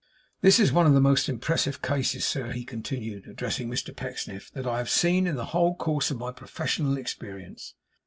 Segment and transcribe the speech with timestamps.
[0.41, 4.65] 'This is one of the most impressive cases, sir,' he continued, addressing Mr Pecksniff, 'that
[4.65, 7.75] I have seen in the whole course of my professional experience.